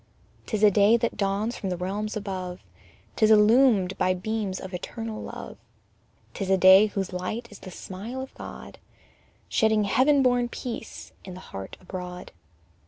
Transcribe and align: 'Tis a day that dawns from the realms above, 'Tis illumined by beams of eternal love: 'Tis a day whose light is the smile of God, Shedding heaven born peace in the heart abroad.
'Tis 0.47 0.63
a 0.63 0.71
day 0.71 0.97
that 0.97 1.15
dawns 1.15 1.55
from 1.55 1.69
the 1.69 1.77
realms 1.77 2.17
above, 2.17 2.61
'Tis 3.15 3.29
illumined 3.29 3.95
by 3.99 4.15
beams 4.15 4.59
of 4.59 4.73
eternal 4.73 5.21
love: 5.21 5.57
'Tis 6.33 6.49
a 6.49 6.57
day 6.57 6.87
whose 6.87 7.13
light 7.13 7.47
is 7.51 7.59
the 7.59 7.69
smile 7.69 8.19
of 8.19 8.33
God, 8.33 8.79
Shedding 9.47 9.83
heaven 9.83 10.23
born 10.23 10.49
peace 10.49 11.11
in 11.23 11.35
the 11.35 11.39
heart 11.53 11.77
abroad. 11.79 12.31